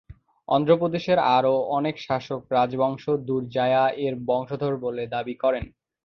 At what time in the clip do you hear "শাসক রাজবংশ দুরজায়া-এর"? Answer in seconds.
1.99-4.13